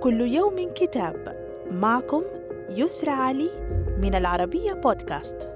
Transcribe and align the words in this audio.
كل 0.00 0.20
يوم 0.20 0.70
كتاب 0.74 1.36
معكم 1.70 2.22
يسرى 2.70 3.10
علي 3.10 3.50
من 3.98 4.14
العربية 4.14 4.72
بودكاست. 4.72 5.50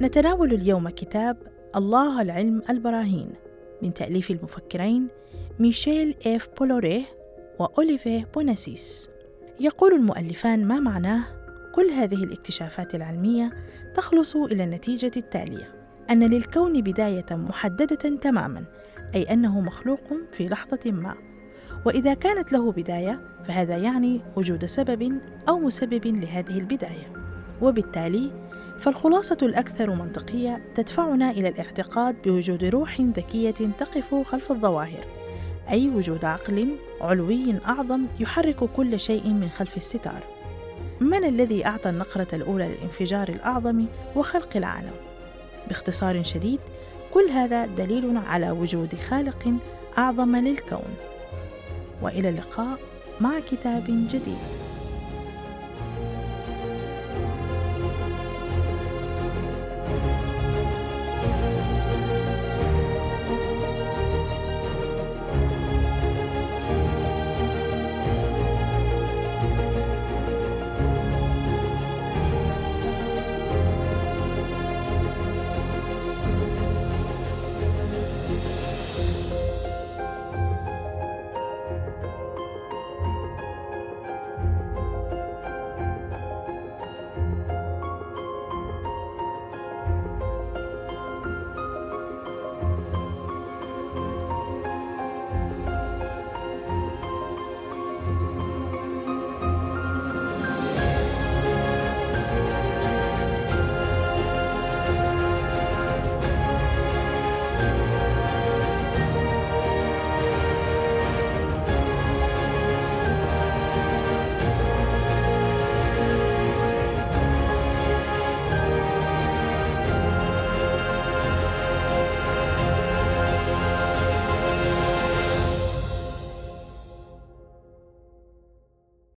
نتناول 0.00 0.52
اليوم 0.52 0.88
كتاب 0.88 1.36
الله 1.76 2.22
العلم 2.22 2.62
البراهين 2.70 3.30
من 3.82 3.94
تأليف 3.94 4.30
المفكرين 4.30 5.08
ميشيل 5.58 6.16
إف 6.26 6.48
بولوريه 6.58 7.04
وأوليفيه 7.58 8.28
بوناسيس. 8.34 9.10
يقول 9.60 9.92
المؤلفان 9.92 10.68
ما 10.68 10.80
معناه 10.80 11.24
كل 11.74 11.90
هذه 11.90 12.24
الاكتشافات 12.24 12.94
العلمية 12.94 13.50
تخلص 13.96 14.36
إلى 14.36 14.64
النتيجة 14.64 15.12
التالية: 15.16 15.68
أن 16.10 16.30
للكون 16.30 16.80
بداية 16.80 17.26
محددة 17.30 18.16
تماماً 18.16 18.64
أي 19.14 19.22
أنه 19.22 19.60
مخلوق 19.60 20.00
في 20.32 20.48
لحظة 20.48 20.90
ما. 20.90 21.14
وإذا 21.84 22.14
كانت 22.14 22.52
له 22.52 22.72
بداية 22.72 23.20
فهذا 23.48 23.76
يعني 23.76 24.20
وجود 24.36 24.66
سبب 24.66 25.20
أو 25.48 25.58
مسبب 25.58 26.06
لهذه 26.06 26.58
البداية. 26.58 27.12
وبالتالي 27.62 28.30
فالخلاصة 28.80 29.38
الأكثر 29.42 29.90
منطقية 29.90 30.60
تدفعنا 30.74 31.30
إلى 31.30 31.48
الاعتقاد 31.48 32.16
بوجود 32.24 32.64
روح 32.64 33.00
ذكية 33.00 33.70
تقف 33.78 34.14
خلف 34.14 34.52
الظواهر 34.52 35.04
أي 35.70 35.88
وجود 35.88 36.24
عقل 36.24 36.68
علوي 37.00 37.54
أعظم 37.68 38.06
يحرك 38.20 38.56
كل 38.56 39.00
شيء 39.00 39.28
من 39.28 39.48
خلف 39.48 39.76
الستار. 39.76 40.22
من 41.00 41.24
الذي 41.24 41.66
أعطى 41.66 41.90
النقرة 41.90 42.26
الأولى 42.32 42.68
للانفجار 42.68 43.28
الأعظم 43.28 43.84
وخلق 44.16 44.56
العالم؟ 44.56 44.94
باختصار 45.68 46.22
شديد 46.22 46.60
كل 47.14 47.30
هذا 47.30 47.66
دليل 47.66 48.16
على 48.16 48.50
وجود 48.50 48.94
خالق 49.08 49.54
أعظم 49.98 50.36
للكون. 50.36 50.96
وإلى 52.02 52.28
اللقاء 52.28 52.78
مع 53.20 53.40
كتاب 53.50 53.84
جديد. 53.86 54.69